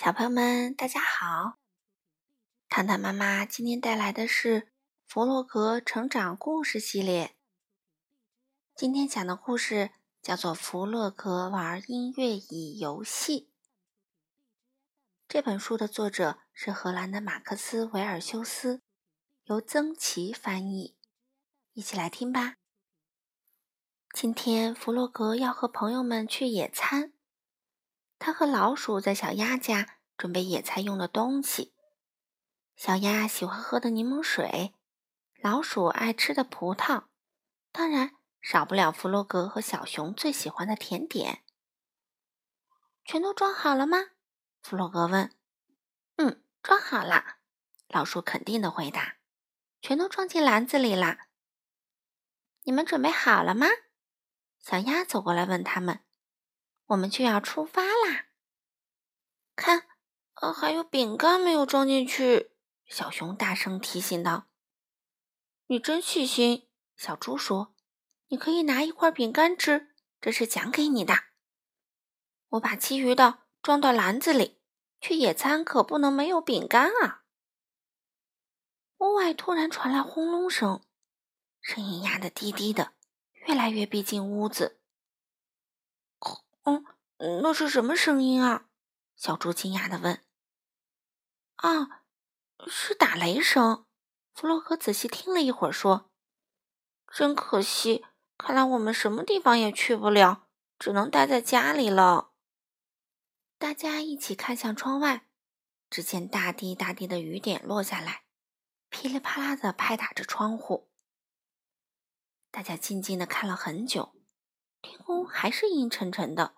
[0.00, 1.58] 小朋友们，大家好！
[2.68, 4.60] 糖糖妈妈今天带来的是
[5.08, 7.26] 《弗洛格成长故事系列》。
[8.76, 9.90] 今天讲的故事
[10.22, 13.40] 叫做《弗洛格玩音乐椅游戏》。
[15.26, 18.80] 这本书的作者是荷兰的马克思·维尔修斯，
[19.46, 20.94] 由曾琦翻译。
[21.72, 22.54] 一起来听吧。
[24.12, 27.14] 今天，弗洛格要和朋友们去野餐。
[28.28, 31.72] 他和老鼠在小鸭家准备野餐用的东西。
[32.76, 34.74] 小鸭喜欢喝的柠檬水，
[35.40, 37.04] 老鼠爱吃的葡萄，
[37.72, 41.42] 当然少不了弗洛格和小熊最喜欢的甜点。
[43.06, 44.10] 全都装好了吗？
[44.60, 45.34] 弗洛格问。
[46.16, 47.38] “嗯，装好了。”
[47.88, 49.16] 老鼠肯定的回答。
[49.80, 51.16] “全都装进篮子里了。”
[52.64, 53.68] 你们准备好了吗？
[54.58, 56.00] 小鸭走过来问他们
[56.88, 57.80] ：“我们就要出发！”
[59.58, 59.88] 看，
[60.34, 62.52] 呃，还有饼干没有装进去。
[62.86, 64.46] 小熊大声提醒道
[65.66, 67.74] ：“你真细心。”小猪说
[68.28, 69.88] ：“你可以拿一块饼干吃，
[70.20, 71.24] 这是奖给你的。”
[72.50, 74.56] 我把其余的装到篮子里。
[75.00, 77.22] 去野餐可不能没有饼干啊！
[78.98, 80.82] 屋外突然传来轰隆声。
[81.60, 82.94] 声音压得低低的，
[83.46, 84.80] 越来越逼近屋子。
[86.64, 86.84] 嗯，
[87.42, 88.67] 那是什么声音啊？
[89.18, 90.24] 小猪惊讶的问。
[91.56, 92.04] 啊，
[92.68, 93.84] 是打雷声。
[94.32, 96.12] 弗洛格仔细听了一会儿，说
[97.12, 98.06] ：“真可惜，
[98.38, 100.46] 看来我们什么地方也去不了，
[100.78, 102.30] 只能待在家里了。”
[103.58, 105.26] 大家一起看向窗外，
[105.90, 108.22] 只见大滴大滴的雨点落下来，
[108.88, 110.88] 噼里啪啦的拍打着窗户。
[112.52, 114.14] 大家静静的看了很久，
[114.80, 116.54] 天空还是阴沉沉的，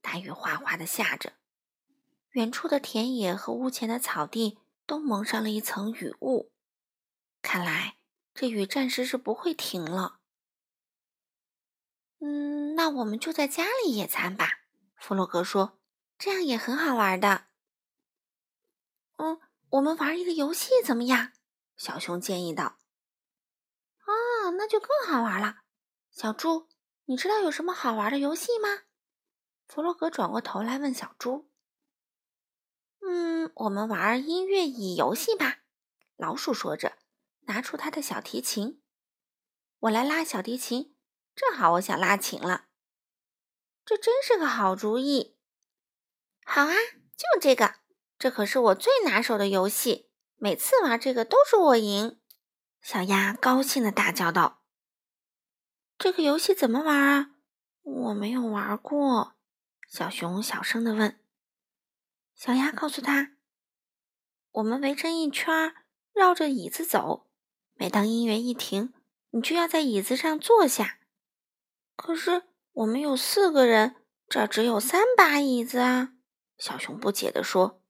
[0.00, 1.34] 大雨哗哗的下着，
[2.32, 6.52] 远处的田野和屋前的草地都蒙上了一层雨雾，
[7.42, 7.96] 看来
[8.32, 10.20] 这雨暂时是不会停了。
[12.20, 14.60] 嗯，那我们就在家里野餐吧，
[14.94, 15.80] 弗洛格说，
[16.18, 17.46] 这样也很好玩的。
[19.16, 19.40] 嗯，
[19.70, 21.32] 我们玩一个游戏怎么样？
[21.76, 22.78] 小熊建议道。
[23.98, 25.62] 啊，那就更好玩了。
[26.12, 26.68] 小猪，
[27.06, 28.82] 你知道有什么好玩的游戏吗？
[29.66, 31.49] 弗洛格转过头来问小猪。
[33.12, 35.62] 嗯，我们玩音乐椅游戏吧。
[36.16, 36.96] 老鼠说着，
[37.40, 38.80] 拿出他的小提琴。
[39.80, 40.94] 我来拉小提琴，
[41.34, 42.66] 正好我想拉琴了。
[43.84, 45.36] 这真是个好主意。
[46.44, 46.72] 好啊，
[47.16, 47.80] 就这个。
[48.16, 52.20] 这可是我最拿手的游戏，每次玩这个都是我赢。
[52.80, 54.62] 小鸭高兴的大叫道
[55.98, 57.30] ：“这个游戏怎么玩啊？
[57.82, 59.34] 我没有玩过。”
[59.90, 61.19] 小熊小声的问。
[62.40, 63.32] 小鸭告诉他
[64.52, 65.74] ：“我们围成一圈，
[66.14, 67.28] 绕着椅子走。
[67.74, 68.94] 每当音乐一停，
[69.32, 71.00] 你就要在椅子上坐下。
[71.96, 73.96] 可是我们有四个人，
[74.26, 76.14] 这只有三把椅子啊！”
[76.56, 77.82] 小熊不解地说：“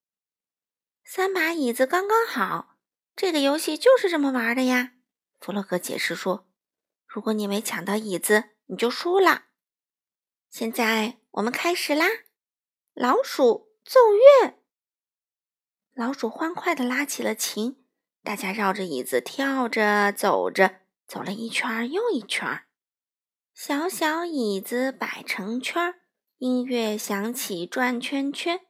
[1.07, 2.77] 三把椅子刚刚好。”
[3.15, 4.95] 这个游戏就是这么玩的呀，
[5.39, 6.49] 弗洛格解释说
[7.07, 9.45] ：“如果你没抢到椅子，你就输了。”
[10.51, 12.07] 现在我们开始啦！
[12.95, 14.55] 老鼠奏乐，
[15.95, 17.85] 老鼠欢快地拉起了琴，
[18.23, 22.67] 大家绕着椅子跳着走着，走了一圈又一圈。
[23.53, 26.03] 小小椅子摆成圈，
[26.39, 28.61] 音乐响起转圈圈，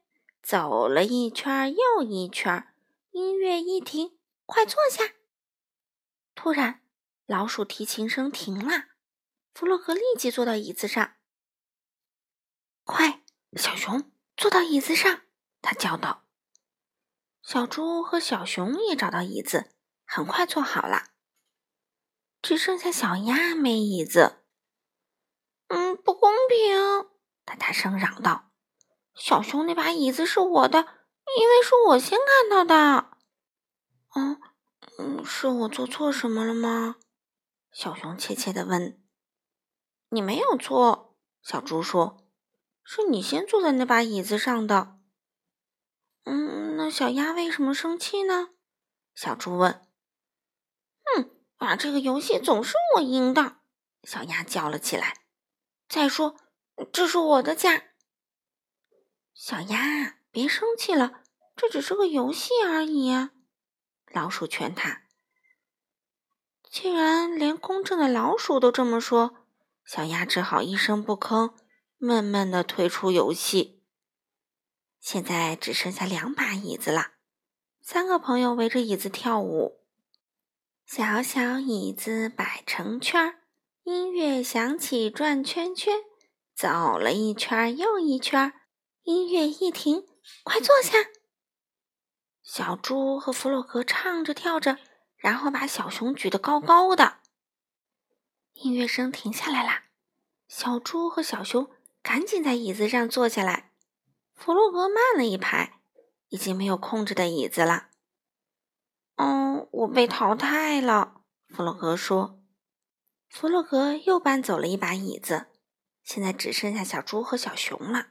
[0.42, 2.68] 走了一圈又一圈，
[3.10, 4.18] 音乐一停。
[4.46, 5.04] 快坐下！
[6.34, 6.80] 突然，
[7.26, 8.86] 老鼠提琴声停了。
[9.52, 11.16] 弗洛格立即坐到椅子上。
[12.84, 13.22] 快，
[13.56, 14.10] 小熊
[14.40, 15.20] 坐到椅子上！
[15.60, 16.24] 他叫道。
[17.42, 19.70] 小猪和小熊也找到椅子，
[20.06, 21.08] 很快坐好了。
[22.40, 24.42] 只剩下小鸭没椅子。
[25.68, 27.10] 嗯，不公平！
[27.44, 28.50] 他大声嚷道
[29.14, 30.86] ：“小熊那把椅子是我的，
[31.38, 33.10] 因为是我先看到的。”
[34.16, 34.40] 嗯
[34.96, 36.96] 嗯，是我做错什么了吗？
[37.70, 38.98] 小熊怯怯的问。
[40.08, 42.26] 你没有错，小猪说，
[42.92, 44.98] 是你先坐在那把椅子上的。
[46.24, 48.48] 嗯，那小鸭为什么生气呢？
[49.14, 49.86] 小猪问。
[51.04, 53.58] 哼，啊这个游戏总是我赢的，
[54.02, 55.18] 小鸭叫了起来。
[55.88, 56.36] 再说，
[56.92, 57.84] 这是我的家。
[59.34, 61.22] 小鸭，别生气了，
[61.54, 63.12] 这只是个游戏而已。
[64.12, 65.02] 老鼠劝他
[66.68, 69.46] ：“既然连公正的老鼠都这么说，
[69.84, 71.54] 小鸭只好一声不吭，
[72.00, 73.84] 闷闷的退出游戏。”
[74.98, 77.12] 现在只剩下两把椅子了。
[77.80, 79.80] 三个朋友围着椅子跳舞，
[80.84, 83.40] 小小椅子摆成圈儿，
[83.84, 86.02] 音乐响起转圈圈，
[86.54, 88.52] 走了一圈又一圈。
[89.02, 90.06] 音乐一停，
[90.44, 90.98] 快坐下。
[92.42, 94.78] 小猪和弗洛格唱着跳着，
[95.16, 97.20] 然后把小熊举得高高的。
[98.52, 99.84] 音乐声停下来啦，
[100.46, 101.70] 小猪和小熊
[102.02, 103.72] 赶紧在椅子上坐下来。
[104.34, 105.80] 弗洛格慢了一拍，
[106.28, 107.88] 已经没有空着的椅子了。
[109.16, 112.40] 嗯，我被淘汰了，弗洛格说。
[113.28, 115.46] 弗洛格又搬走了一把椅子，
[116.02, 118.08] 现在只剩下小猪和小熊了。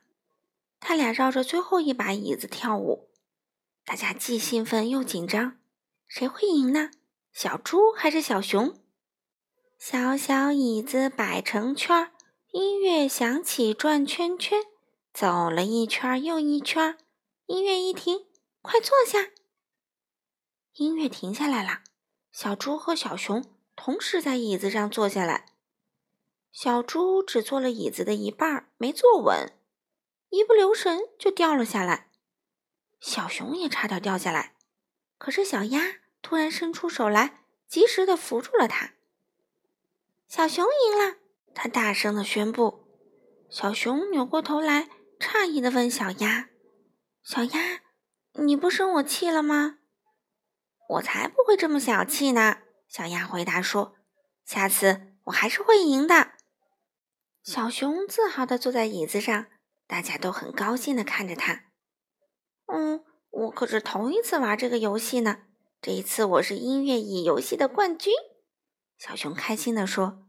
[0.79, 3.09] 他俩绕着最后一把椅子跳舞，
[3.83, 5.57] 大家既兴奋又紧张，
[6.07, 6.91] 谁会赢呢？
[7.33, 8.79] 小猪还是小熊？
[9.77, 12.11] 小小椅子摆成圈儿，
[12.51, 14.63] 音乐响起转圈圈，
[15.13, 16.97] 走了一圈又一圈。
[17.45, 18.25] 音乐一停，
[18.63, 19.29] 快坐下。
[20.73, 21.83] 音乐停下来了，
[22.31, 25.45] 小猪和小熊同时在椅子上坐下来。
[26.51, 29.53] 小猪只坐了椅子的一半，没坐稳，
[30.29, 32.09] 一不留神就掉了下来。
[32.99, 34.55] 小熊也差点掉下来，
[35.19, 38.93] 可是小鸭突然伸出手来，及时的扶住了它。
[40.27, 41.17] 小熊赢了，
[41.53, 42.85] 它大声的宣布。
[43.49, 44.87] 小熊扭过头来，
[45.19, 46.49] 诧异的问小鸭
[47.23, 47.81] ：“小鸭，
[48.33, 49.79] 你不生我气了吗？”
[50.89, 52.59] 我才不会这么小气呢！
[52.87, 53.95] 小鸭回答说
[54.45, 56.33] ：“下次我还是会赢的。”
[57.43, 59.47] 小熊自豪地坐在椅子上，
[59.87, 61.63] 大家都很高兴地看着他。
[62.67, 65.39] 嗯，我可是头一次玩这个游戏呢，
[65.81, 68.13] 这一次我是音乐椅游戏的冠军。
[68.97, 70.28] 小熊开心地说。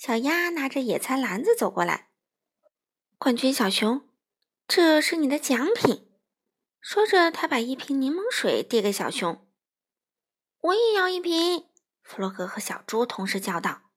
[0.00, 2.08] 小鸭拿着野餐篮子走过来，
[3.18, 4.08] 冠军小熊，
[4.66, 6.08] 这是你的奖品。
[6.80, 9.46] 说着，他把一瓶柠檬水递给小熊。
[10.62, 11.66] 我也要一瓶！
[12.02, 13.90] 弗洛格和小猪同时叫道：“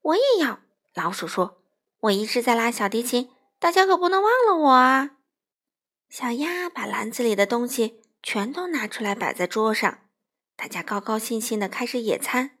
[0.00, 0.60] 我也要！”
[0.96, 1.62] 老鼠说
[2.00, 5.18] ：“我一直在拉小提琴，大家可不能忘了我啊！”
[6.08, 10.08] 小鸭把篮子里的东西全都拿出来摆在桌上，
[10.56, 12.56] 大家高高兴兴的开始野餐。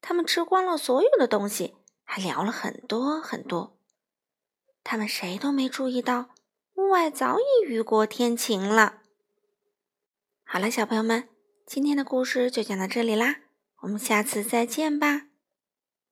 [0.00, 1.76] 他们吃光了所有的东西，
[2.14, 3.76] 还聊了很多很多。
[4.84, 6.30] 他们谁都没注意到，
[6.74, 9.00] 屋外早已雨过天晴了。
[10.44, 11.28] 好了，小朋友们。
[11.66, 13.38] 今天的故事就讲到这里啦，
[13.80, 15.33] 我们下次再见吧。